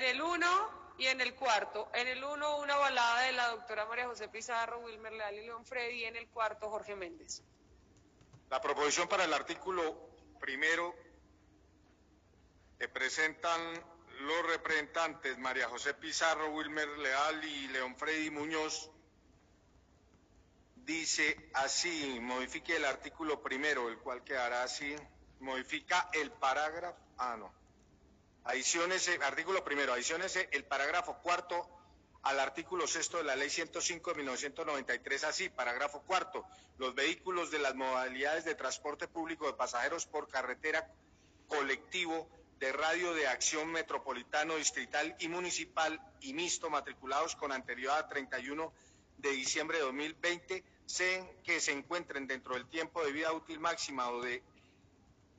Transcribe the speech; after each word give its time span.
En 0.00 0.06
el 0.06 0.22
uno 0.22 0.94
y 0.96 1.08
en 1.08 1.20
el 1.20 1.34
cuarto. 1.34 1.90
En 1.92 2.08
el 2.08 2.24
uno, 2.24 2.56
una 2.56 2.74
balada 2.76 3.20
de 3.20 3.32
la 3.32 3.48
doctora 3.48 3.84
María 3.84 4.06
José 4.06 4.28
Pizarro, 4.28 4.78
Wilmer 4.78 5.12
Leal 5.12 5.34
y 5.34 5.42
León 5.42 5.66
Freddy. 5.66 6.00
Y 6.00 6.04
en 6.06 6.16
el 6.16 6.26
cuarto, 6.28 6.70
Jorge 6.70 6.96
Méndez. 6.96 7.42
La 8.48 8.62
proposición 8.62 9.08
para 9.08 9.24
el 9.24 9.34
artículo 9.34 10.08
primero 10.40 10.94
que 12.78 12.88
presentan 12.88 13.60
los 14.20 14.46
representantes 14.46 15.36
María 15.36 15.68
José 15.68 15.92
Pizarro, 15.92 16.48
Wilmer 16.48 16.88
Leal 16.96 17.44
y 17.44 17.68
León 17.68 17.94
Freddy 17.94 18.30
Muñoz 18.30 18.90
dice 20.76 21.50
así, 21.52 22.18
modifique 22.20 22.76
el 22.76 22.86
artículo 22.86 23.42
primero, 23.42 23.90
el 23.90 23.98
cual 23.98 24.24
quedará 24.24 24.62
así, 24.62 24.96
modifica 25.40 26.08
el 26.14 26.32
parágrafo, 26.32 26.98
ah 27.18 27.36
no, 27.36 27.59
adiciones, 28.44 29.08
artículo 29.22 29.64
primero, 29.64 29.92
adiciones 29.92 30.36
el 30.50 30.64
parágrafo 30.64 31.18
cuarto 31.22 31.68
al 32.22 32.38
artículo 32.38 32.86
sexto 32.86 33.18
de 33.18 33.24
la 33.24 33.36
ley 33.36 33.48
105 33.48 34.10
de 34.10 34.16
1993 34.16 35.24
así, 35.24 35.48
parágrafo 35.48 36.02
cuarto, 36.02 36.44
los 36.78 36.94
vehículos 36.94 37.50
de 37.50 37.58
las 37.58 37.74
modalidades 37.74 38.44
de 38.44 38.54
transporte 38.54 39.08
público 39.08 39.46
de 39.46 39.54
pasajeros 39.54 40.06
por 40.06 40.28
carretera 40.28 40.92
colectivo 41.48 42.28
de 42.58 42.72
radio 42.72 43.14
de 43.14 43.26
acción 43.26 43.72
metropolitano, 43.72 44.56
distrital 44.56 45.16
y 45.18 45.28
municipal 45.28 45.98
y 46.20 46.34
mixto 46.34 46.68
matriculados 46.68 47.34
con 47.36 47.52
anterioridad 47.52 47.98
a 47.98 48.08
31 48.08 48.72
de 49.16 49.30
diciembre 49.30 49.78
de 49.78 49.84
2020 49.84 50.64
que 51.42 51.60
se 51.60 51.72
encuentren 51.72 52.26
dentro 52.26 52.54
del 52.54 52.68
tiempo 52.68 53.02
de 53.02 53.12
vida 53.12 53.32
útil 53.32 53.60
máxima 53.60 54.10
o, 54.10 54.20
de, 54.20 54.42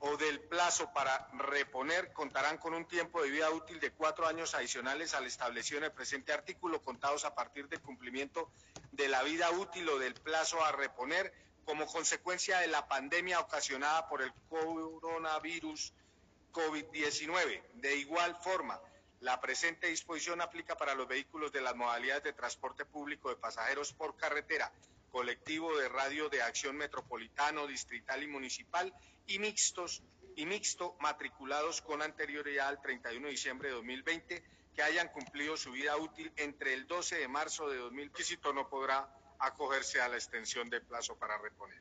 o 0.00 0.16
del 0.16 0.40
plazo 0.40 0.92
para 0.92 1.28
reponer 1.32 2.12
contarán 2.12 2.56
con 2.58 2.74
un 2.74 2.86
tiempo 2.86 3.22
de 3.22 3.30
vida 3.30 3.50
útil 3.50 3.78
de 3.80 3.92
cuatro 3.92 4.26
años 4.26 4.54
adicionales 4.54 5.14
al 5.14 5.26
establecido 5.26 5.78
en 5.78 5.84
el 5.84 5.92
presente 5.92 6.32
artículo, 6.32 6.82
contados 6.82 7.24
a 7.24 7.34
partir 7.34 7.68
del 7.68 7.80
cumplimiento 7.80 8.50
de 8.92 9.08
la 9.08 9.22
vida 9.22 9.50
útil 9.50 9.88
o 9.90 9.98
del 9.98 10.14
plazo 10.14 10.64
a 10.64 10.72
reponer 10.72 11.32
como 11.66 11.86
consecuencia 11.86 12.58
de 12.60 12.68
la 12.68 12.88
pandemia 12.88 13.40
ocasionada 13.40 14.08
por 14.08 14.22
el 14.22 14.32
coronavirus 14.48 15.92
COVID-19. 16.52 17.62
De 17.74 17.96
igual 17.96 18.36
forma, 18.42 18.80
la 19.20 19.38
presente 19.38 19.88
disposición 19.88 20.40
aplica 20.40 20.76
para 20.76 20.94
los 20.94 21.06
vehículos 21.06 21.52
de 21.52 21.60
las 21.60 21.76
modalidades 21.76 22.24
de 22.24 22.32
transporte 22.32 22.86
público 22.86 23.28
de 23.28 23.36
pasajeros 23.36 23.92
por 23.92 24.16
carretera, 24.16 24.72
colectivo 25.10 25.76
de 25.76 25.88
radio 25.88 26.28
de 26.28 26.42
acción 26.42 26.76
metropolitano, 26.76 27.66
distrital 27.66 28.22
y 28.22 28.26
municipal 28.26 28.94
y 29.26 29.38
mixtos 29.38 30.02
y 30.36 30.46
mixto 30.46 30.96
matriculados 31.00 31.82
con 31.82 32.02
anterioridad 32.02 32.68
al 32.68 32.80
31 32.80 33.26
de 33.26 33.30
diciembre 33.30 33.68
de 33.68 33.74
2020 33.74 34.44
que 34.74 34.82
hayan 34.82 35.08
cumplido 35.08 35.56
su 35.56 35.72
vida 35.72 35.96
útil 35.96 36.32
entre 36.36 36.74
el 36.74 36.86
12 36.86 37.16
de 37.16 37.28
marzo 37.28 37.68
de 37.68 37.78
2020 37.78 38.52
no 38.54 38.68
podrá 38.68 39.08
acogerse 39.40 40.00
a 40.00 40.08
la 40.08 40.16
extensión 40.16 40.68
de 40.70 40.80
plazo 40.80 41.16
para 41.16 41.38
reponer. 41.38 41.80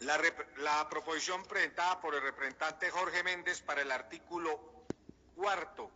La, 0.00 0.20
la, 0.56 0.88
proposición 0.88 1.44
presentada 1.44 2.00
por 2.00 2.14
el 2.14 2.22
representante 2.22 2.90
Jorge 2.90 3.22
Méndez 3.22 3.62
para 3.62 3.82
el 3.82 3.92
artículo 3.92 4.84
cuarto 5.36 5.90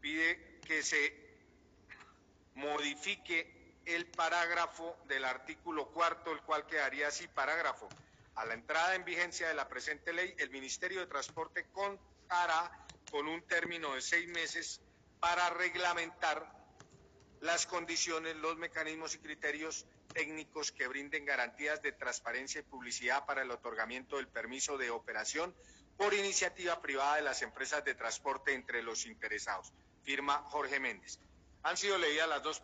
pide 0.00 0.58
que 0.66 0.82
se 0.82 1.26
modifique 2.56 3.65
el 3.86 4.06
parágrafo 4.06 4.96
del 5.06 5.24
artículo 5.24 5.86
cuarto, 5.86 6.32
el 6.32 6.42
cual 6.42 6.66
quedaría 6.66 7.08
así, 7.08 7.26
parágrafo. 7.28 7.88
A 8.34 8.44
la 8.44 8.54
entrada 8.54 8.94
en 8.94 9.04
vigencia 9.04 9.48
de 9.48 9.54
la 9.54 9.68
presente 9.68 10.12
ley, 10.12 10.34
el 10.38 10.50
Ministerio 10.50 11.00
de 11.00 11.06
Transporte 11.06 11.66
contará 11.72 12.70
con 13.10 13.28
un 13.28 13.40
término 13.46 13.94
de 13.94 14.02
seis 14.02 14.28
meses 14.28 14.80
para 15.20 15.48
reglamentar 15.50 16.52
las 17.40 17.66
condiciones, 17.66 18.36
los 18.36 18.56
mecanismos 18.56 19.14
y 19.14 19.18
criterios 19.18 19.86
técnicos 20.12 20.72
que 20.72 20.88
brinden 20.88 21.24
garantías 21.24 21.80
de 21.82 21.92
transparencia 21.92 22.60
y 22.60 22.64
publicidad 22.64 23.24
para 23.24 23.42
el 23.42 23.50
otorgamiento 23.50 24.16
del 24.16 24.28
permiso 24.28 24.76
de 24.78 24.90
operación 24.90 25.54
por 25.96 26.12
iniciativa 26.12 26.80
privada 26.80 27.16
de 27.16 27.22
las 27.22 27.42
empresas 27.42 27.84
de 27.84 27.94
transporte 27.94 28.52
entre 28.52 28.82
los 28.82 29.06
interesados. 29.06 29.72
Firma 30.02 30.42
Jorge 30.48 30.80
Méndez. 30.80 31.18
Han 31.62 31.76
sido 31.76 31.98
leídas 31.98 32.28
las 32.28 32.42
dos 32.42 32.60